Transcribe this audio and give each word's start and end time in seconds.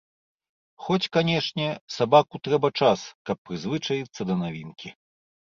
Хоць, 0.85 1.11
канечне, 1.17 1.67
сабаку 1.97 2.41
трэба 2.47 2.67
час, 2.81 3.05
каб 3.31 3.37
прызвычаіцца 3.51 4.21
да 4.31 4.41
навінкі. 4.45 4.89